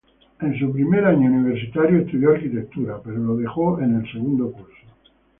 En 0.39 0.57
sus 0.57 0.71
primeros 0.71 1.09
años 1.11 1.31
universitarios 1.31 2.05
estudió 2.07 2.31
Arquitectura 2.31 2.99
pero 3.03 3.19
lo 3.19 3.35
dejó 3.37 3.79
en 3.81 4.03
segundo 4.11 4.51
curso. 4.51 4.77